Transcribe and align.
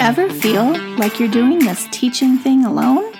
Ever 0.00 0.30
feel 0.30 0.78
like 0.96 1.20
you're 1.20 1.28
doing 1.28 1.58
this 1.58 1.86
teaching 1.90 2.38
thing 2.38 2.64
alone? 2.64 3.12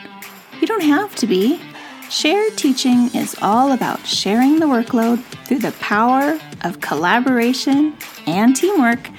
You 0.61 0.67
don't 0.67 0.83
have 0.83 1.15
to 1.17 1.27
be. 1.27 1.61
Shared 2.09 2.57
teaching 2.57 3.15
is 3.15 3.37
all 3.43 3.73
about 3.73 4.07
sharing 4.07 4.61
the 4.61 4.67
workload 4.67 5.23
through 5.47 5.59
the 5.59 5.73
power 5.73 6.41
of 6.63 6.81
collaboration 6.81 7.95
and 8.27 8.57
teamwork. 8.57 9.11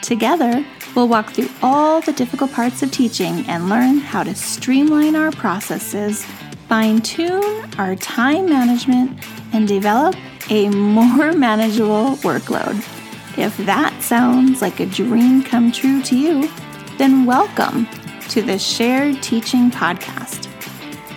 Together, 0.00 0.64
we'll 0.94 1.08
walk 1.08 1.32
through 1.32 1.50
all 1.62 2.00
the 2.00 2.12
difficult 2.14 2.52
parts 2.52 2.82
of 2.82 2.90
teaching 2.90 3.44
and 3.48 3.68
learn 3.68 3.98
how 3.98 4.22
to 4.22 4.34
streamline 4.34 5.14
our 5.14 5.32
processes, 5.32 6.24
fine 6.68 7.02
tune 7.02 7.68
our 7.76 7.94
time 7.96 8.48
management, 8.48 9.20
and 9.52 9.68
develop 9.68 10.14
a 10.48 10.70
more 10.70 11.32
manageable 11.34 12.16
workload. 12.22 12.95
If 13.38 13.54
that 13.66 14.02
sounds 14.02 14.62
like 14.62 14.80
a 14.80 14.86
dream 14.86 15.42
come 15.42 15.70
true 15.70 16.02
to 16.04 16.16
you, 16.16 16.48
then 16.96 17.26
welcome 17.26 17.86
to 18.30 18.40
the 18.40 18.58
Shared 18.58 19.22
Teaching 19.22 19.70
Podcast. 19.70 20.48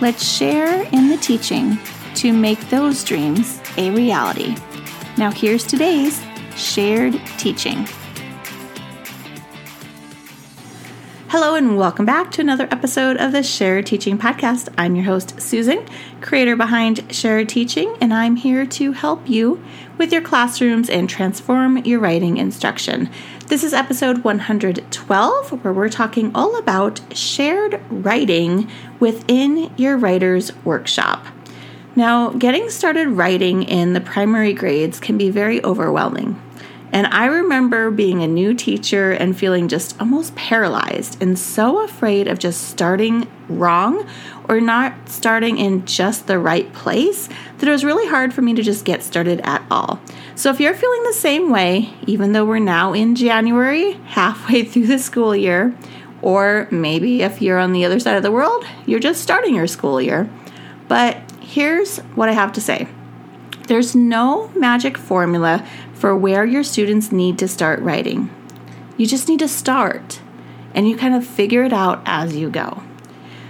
Let's 0.02 0.22
share 0.22 0.82
in 0.92 1.08
the 1.08 1.16
teaching 1.16 1.78
to 2.16 2.34
make 2.34 2.60
those 2.68 3.04
dreams 3.04 3.58
a 3.78 3.90
reality. 3.92 4.54
Now, 5.16 5.30
here's 5.30 5.64
today's 5.64 6.22
shared 6.56 7.18
teaching. 7.38 7.88
Hello, 11.30 11.54
and 11.54 11.76
welcome 11.76 12.04
back 12.04 12.32
to 12.32 12.40
another 12.40 12.66
episode 12.72 13.16
of 13.18 13.30
the 13.30 13.44
Shared 13.44 13.86
Teaching 13.86 14.18
Podcast. 14.18 14.68
I'm 14.76 14.96
your 14.96 15.04
host, 15.04 15.40
Susan, 15.40 15.86
creator 16.20 16.56
behind 16.56 17.14
Shared 17.14 17.48
Teaching, 17.48 17.96
and 18.00 18.12
I'm 18.12 18.34
here 18.34 18.66
to 18.66 18.90
help 18.90 19.30
you 19.30 19.62
with 19.96 20.12
your 20.12 20.22
classrooms 20.22 20.90
and 20.90 21.08
transform 21.08 21.76
your 21.84 22.00
writing 22.00 22.36
instruction. 22.36 23.08
This 23.46 23.62
is 23.62 23.72
episode 23.72 24.24
112, 24.24 25.64
where 25.64 25.72
we're 25.72 25.88
talking 25.88 26.32
all 26.34 26.58
about 26.58 27.00
shared 27.16 27.80
writing 27.88 28.68
within 28.98 29.72
your 29.76 29.96
writer's 29.96 30.52
workshop. 30.64 31.24
Now, 31.94 32.30
getting 32.30 32.70
started 32.70 33.06
writing 33.06 33.62
in 33.62 33.92
the 33.92 34.00
primary 34.00 34.52
grades 34.52 34.98
can 34.98 35.16
be 35.16 35.30
very 35.30 35.64
overwhelming. 35.64 36.42
And 36.92 37.06
I 37.06 37.26
remember 37.26 37.90
being 37.90 38.22
a 38.22 38.26
new 38.26 38.54
teacher 38.54 39.12
and 39.12 39.36
feeling 39.36 39.68
just 39.68 40.00
almost 40.00 40.34
paralyzed 40.34 41.22
and 41.22 41.38
so 41.38 41.84
afraid 41.84 42.26
of 42.26 42.38
just 42.38 42.68
starting 42.68 43.30
wrong 43.48 44.08
or 44.48 44.60
not 44.60 45.08
starting 45.08 45.58
in 45.58 45.86
just 45.86 46.26
the 46.26 46.38
right 46.38 46.72
place 46.72 47.28
that 47.58 47.68
it 47.68 47.72
was 47.72 47.84
really 47.84 48.08
hard 48.08 48.34
for 48.34 48.42
me 48.42 48.54
to 48.54 48.62
just 48.62 48.84
get 48.84 49.02
started 49.02 49.40
at 49.44 49.64
all. 49.70 50.00
So, 50.34 50.50
if 50.50 50.58
you're 50.58 50.74
feeling 50.74 51.02
the 51.04 51.12
same 51.12 51.50
way, 51.50 51.94
even 52.06 52.32
though 52.32 52.44
we're 52.44 52.58
now 52.58 52.92
in 52.92 53.14
January, 53.14 53.92
halfway 54.06 54.64
through 54.64 54.88
the 54.88 54.98
school 54.98 55.36
year, 55.36 55.76
or 56.22 56.66
maybe 56.70 57.22
if 57.22 57.40
you're 57.40 57.58
on 57.58 57.72
the 57.72 57.84
other 57.84 58.00
side 58.00 58.16
of 58.16 58.22
the 58.22 58.32
world, 58.32 58.64
you're 58.86 59.00
just 59.00 59.22
starting 59.22 59.54
your 59.54 59.66
school 59.66 60.00
year. 60.00 60.28
But 60.88 61.18
here's 61.40 61.98
what 62.16 62.28
I 62.28 62.32
have 62.32 62.52
to 62.54 62.60
say 62.60 62.88
there's 63.70 63.94
no 63.94 64.48
magic 64.48 64.98
formula 64.98 65.64
for 65.94 66.16
where 66.16 66.44
your 66.44 66.64
students 66.64 67.12
need 67.12 67.38
to 67.38 67.46
start 67.46 67.78
writing. 67.78 68.28
You 68.96 69.06
just 69.06 69.28
need 69.28 69.38
to 69.38 69.46
start, 69.46 70.20
and 70.74 70.88
you 70.88 70.96
kind 70.96 71.14
of 71.14 71.24
figure 71.24 71.62
it 71.62 71.72
out 71.72 72.02
as 72.04 72.34
you 72.34 72.50
go. 72.50 72.82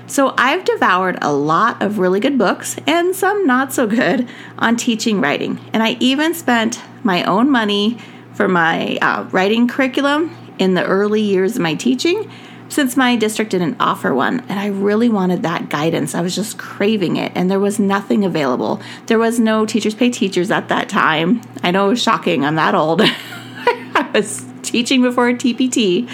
So, 0.07 0.35
I've 0.37 0.67
devoured 0.67 1.17
a 1.23 1.33
lot 1.33 1.81
of 1.81 1.99
really 1.99 2.21
good 2.21 2.37
books 2.37 2.77
and 2.87 3.17
some 3.17 3.47
not 3.47 3.73
so 3.73 3.87
good 3.87 4.29
on 4.59 4.77
teaching 4.77 5.23
writing. 5.23 5.59
And 5.73 5.83
I 5.83 5.97
even 6.01 6.35
spent 6.35 6.83
my 7.03 7.25
own 7.25 7.49
money 7.49 7.97
for 8.35 8.47
my 8.47 8.99
uh, 9.01 9.27
writing 9.33 9.69
curriculum 9.69 10.37
in 10.59 10.75
the 10.75 10.85
early 10.85 11.23
years 11.23 11.57
of 11.57 11.63
my 11.63 11.75
teaching 11.75 12.31
since 12.71 12.97
my 12.97 13.17
district 13.17 13.51
didn't 13.51 13.77
offer 13.79 14.15
one. 14.15 14.41
And 14.49 14.59
I 14.59 14.69
really 14.69 15.11
wanted 15.11 15.43
that 15.43 15.69
guidance. 15.69 16.15
I 16.15 16.23
was 16.23 16.35
just 16.35 16.57
craving 16.57 17.17
it, 17.17 17.33
and 17.35 17.51
there 17.51 17.61
was 17.61 17.79
nothing 17.79 18.25
available. 18.25 18.81
There 19.07 19.19
was 19.19 19.39
no 19.39 19.67
Teachers 19.67 19.95
Pay 19.95 20.11
Teachers 20.11 20.51
at 20.51 20.69
that 20.69 20.89
time. 20.89 21.43
I 21.63 21.71
know 21.71 21.87
it 21.87 21.91
was 21.91 22.03
shocking, 22.03 22.45
I'm 22.45 22.55
that 22.55 22.75
old. 22.75 23.03
I 23.05 24.11
was 24.15 24.47
teaching 24.63 25.03
before 25.03 25.33
TPT. 25.33 26.09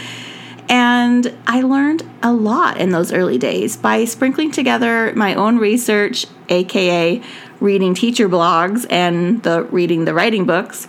And 0.69 1.33
I 1.47 1.63
learned 1.63 2.03
a 2.25 2.33
lot 2.33 2.79
in 2.79 2.91
those 2.91 3.13
early 3.13 3.39
days 3.39 3.77
by 3.77 4.05
sprinkling 4.05 4.51
together 4.51 5.13
my 5.15 5.35
own 5.35 5.59
research, 5.59 6.27
aka 6.49 7.23
reading 7.61 7.95
teacher 7.95 8.29
blogs 8.29 8.85
and 8.91 9.43
the 9.45 9.63
reading 9.65 10.05
the 10.05 10.13
writing 10.13 10.45
books 10.45 10.89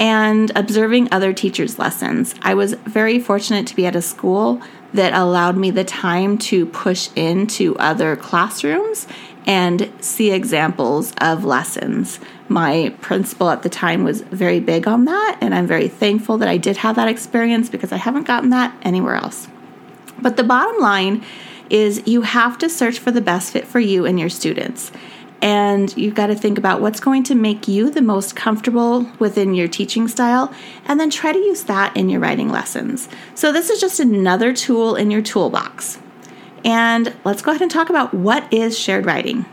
and 0.00 0.50
observing 0.56 1.08
other 1.12 1.34
teachers' 1.34 1.78
lessons. 1.78 2.34
I 2.40 2.54
was 2.54 2.72
very 2.72 3.20
fortunate 3.20 3.66
to 3.66 3.76
be 3.76 3.84
at 3.84 3.94
a 3.94 4.00
school 4.00 4.62
that 4.92 5.12
allowed 5.12 5.56
me 5.56 5.70
the 5.70 5.84
time 5.84 6.36
to 6.36 6.66
push 6.66 7.08
into 7.14 7.76
other 7.78 8.16
classrooms 8.16 9.06
and 9.46 9.90
see 10.00 10.30
examples 10.32 11.12
of 11.18 11.44
lessons. 11.44 12.20
My 12.48 12.94
principal 13.00 13.50
at 13.50 13.62
the 13.62 13.68
time 13.68 14.04
was 14.04 14.20
very 14.22 14.60
big 14.60 14.86
on 14.88 15.04
that, 15.06 15.38
and 15.40 15.54
I'm 15.54 15.66
very 15.66 15.88
thankful 15.88 16.38
that 16.38 16.48
I 16.48 16.56
did 16.56 16.78
have 16.78 16.96
that 16.96 17.08
experience 17.08 17.68
because 17.68 17.92
I 17.92 17.96
haven't 17.96 18.26
gotten 18.26 18.50
that 18.50 18.76
anywhere 18.82 19.14
else. 19.14 19.48
But 20.20 20.36
the 20.36 20.44
bottom 20.44 20.80
line 20.80 21.24
is 21.70 22.02
you 22.06 22.22
have 22.22 22.58
to 22.58 22.68
search 22.68 22.98
for 22.98 23.10
the 23.10 23.20
best 23.20 23.52
fit 23.52 23.66
for 23.66 23.80
you 23.80 24.04
and 24.04 24.18
your 24.18 24.28
students. 24.28 24.90
And 25.42 25.96
you've 25.96 26.14
got 26.14 26.26
to 26.26 26.34
think 26.34 26.58
about 26.58 26.80
what's 26.80 27.00
going 27.00 27.22
to 27.24 27.34
make 27.34 27.66
you 27.66 27.90
the 27.90 28.02
most 28.02 28.36
comfortable 28.36 29.10
within 29.18 29.54
your 29.54 29.68
teaching 29.68 30.06
style, 30.06 30.52
and 30.84 31.00
then 31.00 31.08
try 31.08 31.32
to 31.32 31.38
use 31.38 31.64
that 31.64 31.96
in 31.96 32.10
your 32.10 32.20
writing 32.20 32.50
lessons. 32.50 33.08
So, 33.34 33.50
this 33.50 33.70
is 33.70 33.80
just 33.80 34.00
another 34.00 34.52
tool 34.52 34.96
in 34.96 35.10
your 35.10 35.22
toolbox. 35.22 35.98
And 36.64 37.14
let's 37.24 37.40
go 37.40 37.52
ahead 37.52 37.62
and 37.62 37.70
talk 37.70 37.88
about 37.88 38.12
what 38.12 38.52
is 38.52 38.78
shared 38.78 39.06
writing. 39.06 39.46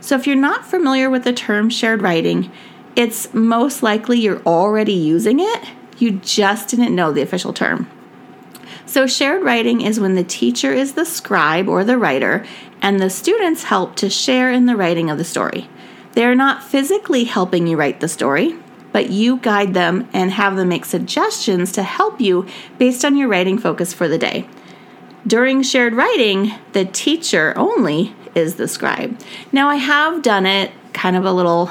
So, 0.00 0.14
if 0.14 0.26
you're 0.26 0.36
not 0.36 0.64
familiar 0.64 1.10
with 1.10 1.24
the 1.24 1.32
term 1.32 1.70
shared 1.70 2.02
writing, 2.02 2.50
it's 2.94 3.32
most 3.34 3.82
likely 3.82 4.20
you're 4.20 4.42
already 4.42 4.92
using 4.92 5.40
it, 5.40 5.64
you 5.98 6.12
just 6.12 6.68
didn't 6.68 6.94
know 6.94 7.12
the 7.12 7.22
official 7.22 7.52
term. 7.52 7.90
So, 8.92 9.06
shared 9.06 9.42
writing 9.42 9.80
is 9.80 9.98
when 9.98 10.16
the 10.16 10.22
teacher 10.22 10.70
is 10.70 10.92
the 10.92 11.06
scribe 11.06 11.66
or 11.66 11.82
the 11.82 11.96
writer, 11.96 12.44
and 12.82 13.00
the 13.00 13.08
students 13.08 13.62
help 13.62 13.96
to 13.96 14.10
share 14.10 14.52
in 14.52 14.66
the 14.66 14.76
writing 14.76 15.08
of 15.08 15.16
the 15.16 15.24
story. 15.24 15.70
They 16.12 16.26
are 16.26 16.34
not 16.34 16.62
physically 16.62 17.24
helping 17.24 17.66
you 17.66 17.78
write 17.78 18.00
the 18.00 18.06
story, 18.08 18.54
but 18.92 19.08
you 19.08 19.38
guide 19.38 19.72
them 19.72 20.10
and 20.12 20.32
have 20.32 20.56
them 20.56 20.68
make 20.68 20.84
suggestions 20.84 21.72
to 21.72 21.82
help 21.82 22.20
you 22.20 22.46
based 22.76 23.02
on 23.02 23.16
your 23.16 23.28
writing 23.28 23.56
focus 23.56 23.94
for 23.94 24.08
the 24.08 24.18
day. 24.18 24.46
During 25.26 25.62
shared 25.62 25.94
writing, 25.94 26.52
the 26.74 26.84
teacher 26.84 27.54
only 27.56 28.14
is 28.34 28.56
the 28.56 28.68
scribe. 28.68 29.18
Now, 29.52 29.70
I 29.70 29.76
have 29.76 30.20
done 30.20 30.44
it 30.44 30.70
kind 30.92 31.16
of 31.16 31.24
a 31.24 31.32
little 31.32 31.70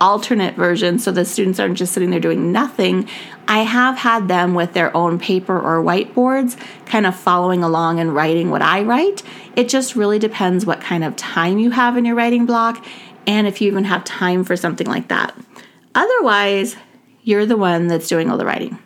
alternate 0.00 0.54
version 0.54 0.98
so 0.98 1.12
the 1.12 1.24
students 1.24 1.60
aren't 1.60 1.76
just 1.76 1.92
sitting 1.92 2.10
there 2.10 2.20
doing 2.20 2.52
nothing. 2.52 3.08
I 3.46 3.58
have 3.58 3.98
had 3.98 4.28
them 4.28 4.54
with 4.54 4.72
their 4.72 4.96
own 4.96 5.18
paper 5.18 5.58
or 5.58 5.82
whiteboards, 5.82 6.56
kind 6.86 7.06
of 7.06 7.14
following 7.14 7.62
along 7.62 8.00
and 8.00 8.14
writing 8.14 8.50
what 8.50 8.62
I 8.62 8.82
write. 8.82 9.22
It 9.56 9.68
just 9.68 9.96
really 9.96 10.18
depends 10.18 10.64
what 10.64 10.80
kind 10.80 11.04
of 11.04 11.16
time 11.16 11.58
you 11.58 11.70
have 11.70 11.96
in 11.96 12.04
your 12.04 12.14
writing 12.14 12.46
block 12.46 12.84
and 13.26 13.46
if 13.46 13.60
you 13.60 13.68
even 13.68 13.84
have 13.84 14.04
time 14.04 14.44
for 14.44 14.56
something 14.56 14.86
like 14.86 15.08
that. 15.08 15.36
Otherwise, 15.94 16.76
you're 17.22 17.46
the 17.46 17.56
one 17.56 17.86
that's 17.86 18.08
doing 18.08 18.30
all 18.30 18.38
the 18.38 18.46
writing. 18.46 18.78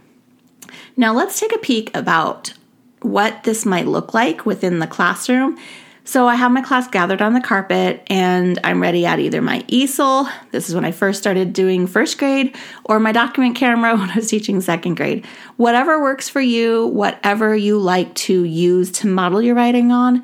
Now, 0.97 1.13
let's 1.13 1.39
take 1.39 1.55
a 1.55 1.59
peek 1.59 1.95
about 1.97 2.55
what 3.01 3.45
this 3.45 3.67
might 3.67 3.87
look 3.87 4.15
like 4.15 4.47
within 4.47 4.79
the 4.79 4.87
classroom 4.87 5.59
so 6.07 6.29
I 6.29 6.35
have 6.35 6.53
my 6.53 6.61
class 6.61 6.87
gathered 6.87 7.23
on 7.23 7.33
the 7.33 7.41
carpet 7.41 8.03
and 8.09 8.59
I'm 8.63 8.83
ready 8.83 9.07
at 9.07 9.19
either 9.19 9.41
my 9.41 9.65
easel, 9.69 10.29
this 10.51 10.69
is 10.69 10.75
when 10.75 10.85
I 10.85 10.93
first 10.93 11.19
started 11.19 11.55
doing 11.55 11.87
first 11.87 12.19
grade, 12.19 12.55
or 12.85 13.01
my 13.01 13.11
document 13.11 13.57
camera 13.57 13.97
when 13.97 14.11
I 14.11 14.17
was 14.17 14.29
teaching 14.29 14.61
second 14.61 14.97
grade. 14.97 15.25
Whatever 15.57 16.01
works 16.03 16.29
for 16.29 16.43
you, 16.43 16.87
whatever 16.89 17.57
you 17.57 17.79
like 17.79 18.15
to 18.17 18.45
use 18.45 18.93
to 18.93 19.07
model 19.07 19.41
your 19.41 19.55
writing 19.55 19.93
on, 19.93 20.23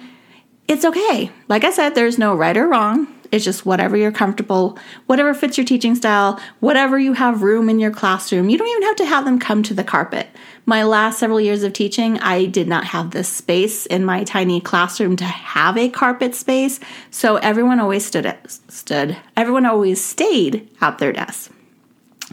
it's 0.68 0.84
okay. 0.84 1.30
Like 1.48 1.64
I 1.64 1.70
said, 1.70 1.94
there's 1.94 2.18
no 2.18 2.34
right 2.34 2.56
or 2.56 2.68
wrong. 2.68 3.08
It's 3.32 3.44
just 3.44 3.64
whatever 3.64 3.96
you're 3.96 4.12
comfortable, 4.12 4.78
whatever 5.06 5.34
fits 5.34 5.56
your 5.56 5.64
teaching 5.64 5.94
style, 5.94 6.40
whatever 6.60 6.98
you 6.98 7.12
have 7.12 7.42
room 7.42 7.68
in 7.68 7.78
your 7.78 7.90
classroom. 7.90 8.48
You 8.48 8.58
don't 8.58 8.68
even 8.68 8.82
have 8.82 8.96
to 8.96 9.06
have 9.06 9.24
them 9.24 9.38
come 9.38 9.62
to 9.64 9.74
the 9.74 9.84
carpet. 9.84 10.28
My 10.66 10.82
last 10.82 11.18
several 11.18 11.40
years 11.40 11.62
of 11.62 11.72
teaching, 11.72 12.18
I 12.18 12.46
did 12.46 12.68
not 12.68 12.84
have 12.86 13.10
the 13.10 13.24
space 13.24 13.86
in 13.86 14.04
my 14.04 14.24
tiny 14.24 14.60
classroom 14.60 15.16
to 15.16 15.24
have 15.24 15.76
a 15.76 15.88
carpet 15.88 16.34
space, 16.34 16.80
so 17.10 17.36
everyone 17.36 17.80
always 17.80 18.04
stood 18.04 18.26
at, 18.26 18.50
stood. 18.68 19.16
Everyone 19.36 19.66
always 19.66 20.04
stayed 20.04 20.68
at 20.80 20.98
their 20.98 21.12
desk. 21.12 21.52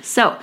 So, 0.02 0.38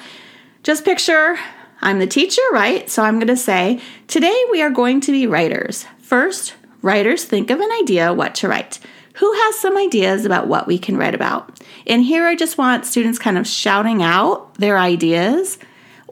just 0.63 0.85
picture 0.85 1.37
I'm 1.85 1.99
the 1.99 2.07
teacher, 2.07 2.41
right? 2.51 2.89
So 2.89 3.03
I'm 3.03 3.17
going 3.17 3.27
to 3.27 3.37
say, 3.37 3.79
today 4.09 4.45
we 4.51 4.63
are 4.63 4.71
going 4.71 5.03
to 5.03 5.13
be 5.13 5.27
writers. 5.27 5.85
First, 5.99 6.55
writers 6.81 7.25
think 7.25 7.51
of 7.51 7.61
an 7.61 7.71
idea 7.73 8.15
what 8.15 8.35
to 8.37 8.49
write 8.49 8.81
who 9.15 9.33
has 9.33 9.59
some 9.59 9.77
ideas 9.77 10.25
about 10.25 10.49
what 10.49 10.67
we 10.67 10.79
can 10.79 10.97
write 10.97 11.15
about? 11.15 11.61
And 11.87 12.03
here 12.05 12.27
I 12.27 12.35
just 12.35 12.59
want 12.59 12.87
students 12.87 13.19
kind 13.19 13.39
of 13.39 13.47
shouting 13.47 14.03
out 14.03 14.55
their 14.55 14.79
ideas 14.79 15.59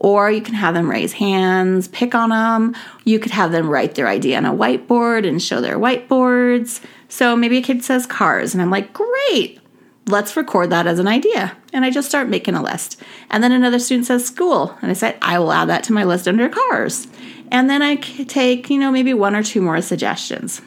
Or 0.02 0.32
you 0.32 0.40
can 0.40 0.54
have 0.54 0.74
them 0.74 0.90
raise 0.90 1.12
hands, 1.12 1.86
pick 1.86 2.12
on 2.12 2.30
them. 2.30 2.74
You 3.04 3.20
could 3.20 3.30
have 3.30 3.52
them 3.52 3.70
write 3.70 3.94
their 3.94 4.08
idea 4.08 4.36
on 4.36 4.44
a 4.44 4.52
whiteboard 4.52 5.26
and 5.26 5.40
show 5.40 5.60
their 5.60 5.78
whiteboards. 5.78 6.84
So 7.08 7.36
maybe 7.36 7.58
a 7.58 7.62
kid 7.62 7.84
says 7.84 8.04
cars, 8.04 8.52
and 8.52 8.60
I'm 8.60 8.70
like, 8.70 8.92
great, 8.92 9.60
let's 10.08 10.36
record 10.36 10.70
that 10.70 10.88
as 10.88 10.98
an 10.98 11.06
idea. 11.06 11.56
And 11.72 11.84
I 11.84 11.90
just 11.90 12.08
start 12.08 12.28
making 12.28 12.56
a 12.56 12.62
list. 12.62 13.00
And 13.30 13.44
then 13.44 13.52
another 13.52 13.78
student 13.78 14.06
says 14.06 14.24
school, 14.26 14.76
and 14.82 14.90
I 14.90 14.94
said, 14.94 15.16
I 15.22 15.38
will 15.38 15.52
add 15.52 15.68
that 15.68 15.84
to 15.84 15.92
my 15.92 16.02
list 16.02 16.26
under 16.26 16.48
cars. 16.48 17.06
And 17.52 17.70
then 17.70 17.80
I 17.80 17.94
take, 17.94 18.70
you 18.70 18.78
know, 18.78 18.90
maybe 18.90 19.14
one 19.14 19.36
or 19.36 19.44
two 19.44 19.62
more 19.62 19.80
suggestions. 19.82 20.60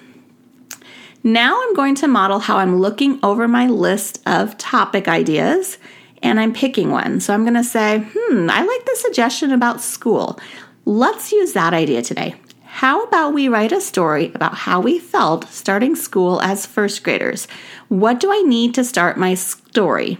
Now 1.25 1.59
I'm 1.59 1.73
going 1.73 1.95
to 1.95 2.07
model 2.07 2.37
how 2.37 2.57
I'm 2.57 2.79
looking 2.79 3.17
over 3.23 3.47
my 3.47 3.65
list 3.65 4.21
of 4.27 4.59
topic 4.59 5.07
ideas 5.07 5.79
and 6.21 6.39
I'm 6.39 6.53
picking 6.53 6.91
one. 6.91 7.19
So 7.19 7.33
I'm 7.33 7.41
going 7.41 7.55
to 7.55 7.63
say, 7.63 8.05
hmm, 8.13 8.47
I 8.47 8.63
like 8.63 8.85
the 8.85 8.95
suggestion 8.95 9.51
about 9.51 9.81
school. 9.81 10.39
Let's 10.85 11.31
use 11.31 11.53
that 11.53 11.73
idea 11.73 12.03
today. 12.03 12.35
How 12.65 13.01
about 13.05 13.33
we 13.33 13.47
write 13.47 13.71
a 13.71 13.81
story 13.81 14.31
about 14.35 14.53
how 14.53 14.79
we 14.79 14.99
felt 14.99 15.49
starting 15.49 15.95
school 15.95 16.39
as 16.43 16.67
first 16.67 17.03
graders? 17.03 17.47
What 17.87 18.19
do 18.19 18.31
I 18.31 18.43
need 18.43 18.75
to 18.75 18.83
start 18.83 19.17
my 19.17 19.33
story? 19.33 20.19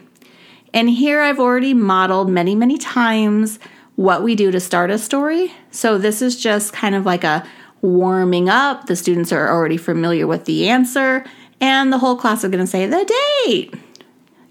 And 0.74 0.90
here 0.90 1.22
I've 1.22 1.40
already 1.40 1.76
modeled 1.76 2.32
many, 2.32 2.56
many 2.56 2.80
times 2.80 3.60
what 3.96 4.24
we 4.24 4.34
do 4.34 4.50
to 4.50 4.60
start 4.60 4.90
a 4.90 4.98
story. 4.98 5.54
So 5.70 6.00
this 6.00 6.24
is 6.24 6.36
just 6.36 6.74
kind 6.74 6.96
of 6.96 7.06
like 7.06 7.24
a 7.24 7.46
warming 7.86 8.50
up. 8.50 8.88
The 8.88 8.96
students 8.96 9.32
are 9.32 9.50
already 9.50 9.78
familiar 9.78 10.28
with 10.28 10.46
the 10.46 10.70
answer, 10.70 11.26
and 11.62 11.94
the 11.94 12.00
whole 12.00 12.18
class 12.18 12.44
is 12.44 12.50
going 12.50 12.64
to 12.64 12.68
say 12.68 12.86
the 12.86 13.14
date. 13.46 13.74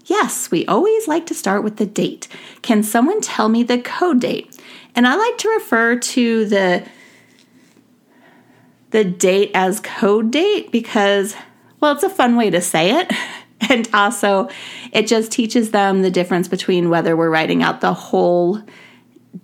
Yes, 0.05 0.51
we 0.51 0.65
always 0.67 1.07
like 1.07 1.25
to 1.27 1.33
start 1.33 1.63
with 1.63 1.77
the 1.77 1.85
date. 1.85 2.27
Can 2.61 2.83
someone 2.83 3.21
tell 3.21 3.49
me 3.49 3.63
the 3.63 3.79
code 3.79 4.21
date? 4.21 4.57
And 4.95 5.07
I 5.07 5.15
like 5.15 5.37
to 5.39 5.49
refer 5.49 5.97
to 5.97 6.45
the 6.45 6.87
the 8.91 9.03
date 9.03 9.51
as 9.53 9.81
code 9.81 10.31
date 10.31 10.71
because 10.71 11.35
well, 11.81 11.93
it's 11.93 12.03
a 12.03 12.09
fun 12.09 12.35
way 12.35 12.49
to 12.49 12.61
say 12.61 12.99
it. 12.99 13.11
And 13.67 13.89
also, 13.93 14.49
it 14.91 15.07
just 15.07 15.31
teaches 15.31 15.71
them 15.71 16.01
the 16.01 16.11
difference 16.11 16.47
between 16.47 16.89
whether 16.89 17.15
we're 17.15 17.31
writing 17.31 17.63
out 17.63 17.81
the 17.81 17.93
whole 17.93 18.61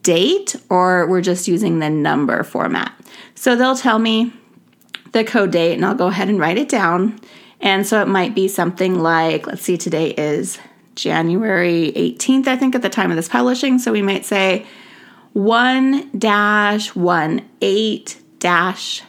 date 0.03 0.55
or 0.69 1.07
we're 1.07 1.21
just 1.21 1.47
using 1.47 1.79
the 1.79 1.89
number 1.89 2.43
format. 2.43 2.93
So 3.35 3.55
they'll 3.55 3.75
tell 3.75 3.99
me 3.99 4.33
the 5.11 5.23
code 5.23 5.51
date 5.51 5.73
and 5.73 5.85
I'll 5.85 5.95
go 5.95 6.07
ahead 6.07 6.29
and 6.29 6.39
write 6.39 6.57
it 6.57 6.69
down. 6.69 7.19
And 7.59 7.85
so 7.85 8.01
it 8.01 8.07
might 8.07 8.33
be 8.33 8.47
something 8.47 8.99
like, 8.99 9.45
let's 9.47 9.61
see, 9.61 9.77
today 9.77 10.11
is 10.11 10.57
January 10.95 11.91
18th, 11.95 12.47
I 12.47 12.55
think, 12.55 12.75
at 12.75 12.81
the 12.81 12.89
time 12.89 13.11
of 13.11 13.17
this 13.17 13.29
publishing. 13.29 13.77
So 13.79 13.91
we 13.91 14.01
might 14.01 14.25
say 14.25 14.65
1 15.33 16.17
dash 16.17 16.95
1 16.95 17.41
8 17.61 18.21
dash 18.39 19.03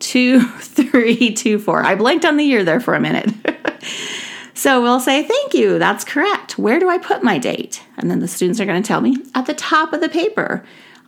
2324. 0.00 1.82
I 1.84 1.94
blanked 1.94 2.24
on 2.24 2.36
the 2.36 2.44
year 2.44 2.64
there 2.64 2.80
for 2.80 2.94
a 2.94 3.00
minute. 3.00 3.32
So 4.62 4.80
we'll 4.80 5.00
say, 5.00 5.24
Thank 5.24 5.54
you, 5.54 5.80
that's 5.80 6.04
correct. 6.04 6.56
Where 6.56 6.78
do 6.78 6.88
I 6.88 6.96
put 6.96 7.24
my 7.24 7.36
date? 7.36 7.82
And 7.96 8.08
then 8.08 8.20
the 8.20 8.28
students 8.28 8.60
are 8.60 8.64
going 8.64 8.80
to 8.80 8.86
tell 8.86 9.00
me 9.00 9.16
at 9.34 9.46
the 9.46 9.54
top 9.54 9.92
of 9.92 10.00
the 10.00 10.08
paper. 10.08 10.64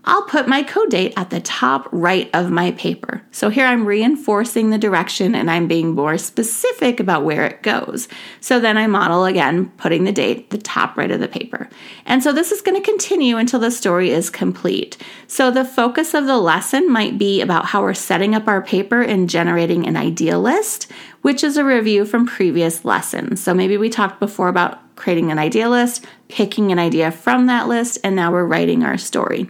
I'll 0.06 0.22
put 0.22 0.46
my 0.46 0.62
code 0.62 0.90
date 0.90 1.14
at 1.16 1.30
the 1.30 1.40
top 1.40 1.88
right 1.90 2.28
of 2.34 2.50
my 2.50 2.72
paper. 2.72 3.22
So 3.30 3.48
here 3.48 3.66
I'm 3.66 3.86
reinforcing 3.86 4.68
the 4.70 4.78
direction 4.78 5.34
and 5.34 5.50
I'm 5.50 5.66
being 5.66 5.94
more 5.94 6.18
specific 6.18 7.00
about 7.00 7.24
where 7.24 7.46
it 7.46 7.62
goes. 7.62 8.06
So 8.40 8.60
then 8.60 8.76
I 8.76 8.86
model 8.86 9.24
again, 9.24 9.70
putting 9.78 10.04
the 10.04 10.12
date 10.12 10.50
the 10.50 10.58
top 10.58 10.98
right 10.98 11.10
of 11.10 11.20
the 11.20 11.28
paper. 11.28 11.70
And 12.04 12.22
so 12.22 12.32
this 12.32 12.52
is 12.52 12.60
going 12.60 12.80
to 12.80 12.86
continue 12.86 13.38
until 13.38 13.60
the 13.60 13.70
story 13.70 14.10
is 14.10 14.28
complete. 14.28 14.98
So 15.26 15.50
the 15.50 15.64
focus 15.64 16.12
of 16.12 16.26
the 16.26 16.38
lesson 16.38 16.92
might 16.92 17.16
be 17.16 17.40
about 17.40 17.66
how 17.66 17.80
we're 17.82 17.94
setting 17.94 18.34
up 18.34 18.46
our 18.46 18.60
paper 18.60 19.00
and 19.00 19.28
generating 19.28 19.86
an 19.86 19.96
idea 19.96 20.38
list, 20.38 20.90
which 21.22 21.42
is 21.42 21.56
a 21.56 21.64
review 21.64 22.04
from 22.04 22.26
previous 22.26 22.84
lessons. 22.84 23.42
So 23.42 23.54
maybe 23.54 23.78
we 23.78 23.88
talked 23.88 24.20
before 24.20 24.48
about 24.48 24.80
creating 24.96 25.32
an 25.32 25.38
idea 25.38 25.68
list, 25.68 26.04
picking 26.28 26.70
an 26.70 26.78
idea 26.78 27.10
from 27.10 27.46
that 27.46 27.68
list, 27.68 27.98
and 28.04 28.14
now 28.14 28.30
we're 28.30 28.44
writing 28.44 28.84
our 28.84 28.98
story. 28.98 29.48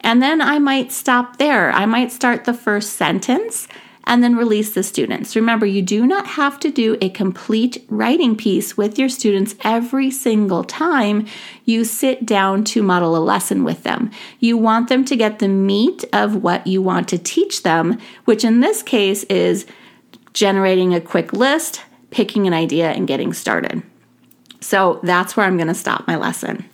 And 0.00 0.22
then 0.22 0.40
I 0.40 0.58
might 0.58 0.92
stop 0.92 1.38
there. 1.38 1.70
I 1.72 1.86
might 1.86 2.12
start 2.12 2.44
the 2.44 2.54
first 2.54 2.94
sentence 2.94 3.68
and 4.06 4.22
then 4.22 4.36
release 4.36 4.72
the 4.72 4.82
students. 4.82 5.34
Remember, 5.34 5.66
you 5.66 5.82
do 5.82 6.06
not 6.06 6.26
have 6.26 6.60
to 6.60 6.70
do 6.70 6.96
a 7.00 7.10
complete 7.10 7.84
writing 7.88 8.36
piece 8.36 8.76
with 8.76 8.98
your 8.98 9.08
students 9.08 9.56
every 9.64 10.10
single 10.10 10.62
time 10.62 11.26
you 11.64 11.84
sit 11.84 12.24
down 12.24 12.62
to 12.62 12.82
model 12.82 13.16
a 13.16 13.18
lesson 13.18 13.64
with 13.64 13.82
them. 13.82 14.10
You 14.38 14.56
want 14.56 14.88
them 14.88 15.04
to 15.06 15.16
get 15.16 15.40
the 15.40 15.48
meat 15.48 16.04
of 16.12 16.36
what 16.36 16.66
you 16.66 16.80
want 16.80 17.08
to 17.08 17.18
teach 17.18 17.64
them, 17.64 17.98
which 18.24 18.44
in 18.44 18.60
this 18.60 18.82
case 18.82 19.24
is 19.24 19.66
generating 20.32 20.94
a 20.94 21.00
quick 21.00 21.32
list, 21.32 21.82
picking 22.10 22.46
an 22.46 22.54
idea, 22.54 22.92
and 22.92 23.08
getting 23.08 23.32
started. 23.32 23.82
So 24.60 25.00
that's 25.02 25.36
where 25.36 25.46
I'm 25.46 25.56
going 25.56 25.68
to 25.68 25.74
stop 25.74 26.06
my 26.06 26.16
lesson. 26.16 26.64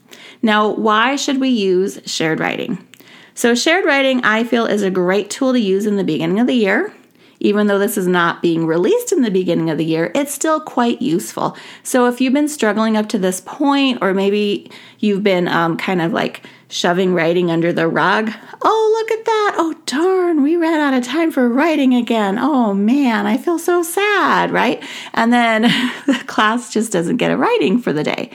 Now, 0.43 0.69
why 0.69 1.17
should 1.17 1.41
we 1.41 1.49
use 1.49 2.01
shared 2.05 2.41
writing? 2.41 2.87
So, 3.35 3.55
shared 3.55 3.85
writing, 3.85 4.23
I 4.25 4.45
feel, 4.45 4.67
is 4.67 4.83
a 4.83 4.91
great 4.91 5.31
tool 5.31 5.53
to 5.53 5.61
use 5.61 5.87
in 5.87 5.97
the 5.97 6.05
beginning 6.05 6.41
of 6.41 6.47
the 6.47 6.55
year. 6.55 6.93
Even 7.41 7.67
though 7.67 7.79
this 7.79 7.99
is 7.99 8.07
not 8.07 8.41
being 8.41 8.67
released 8.67 9.11
in 9.11 9.23
the 9.23 9.31
beginning 9.31 9.69
of 9.69 9.77
the 9.77 9.85
year, 9.85 10.13
it's 10.15 10.33
still 10.33 10.61
quite 10.61 11.03
useful. 11.03 11.57
So, 11.83 12.07
if 12.07 12.21
you've 12.21 12.35
been 12.35 12.49
struggling 12.49 12.97
up 12.97 13.09
to 13.11 13.19
this 13.19 13.41
point, 13.41 13.99
or 14.03 14.13
maybe 14.15 14.71
you've 14.99 15.23
been 15.23 15.49
um, 15.49 15.77
kind 15.77 16.03
of 16.03 16.13
like 16.13 16.47
shoving 16.69 17.15
writing 17.15 17.51
under 17.51 17.73
the 17.73 17.89
rug, 17.89 18.31
oh, 18.63 18.97
look 18.99 19.19
at 19.19 19.25
that. 19.25 19.55
Oh, 19.57 19.75
darn, 19.87 20.43
we 20.43 20.57
ran 20.57 20.81
out 20.81 20.95
of 20.95 21.05
time 21.05 21.31
for 21.31 21.49
writing 21.49 21.95
again. 21.95 22.39
Oh, 22.39 22.75
man, 22.75 23.27
I 23.27 23.39
feel 23.39 23.59
so 23.59 23.83
sad, 23.83 24.51
right? 24.51 24.83
And 25.15 25.33
then 25.33 25.63
the 26.07 26.23
class 26.27 26.73
just 26.73 26.93
doesn't 26.93 27.17
get 27.17 27.31
a 27.31 27.37
writing 27.37 27.79
for 27.79 27.93
the 27.93 28.05
day. 28.05 28.31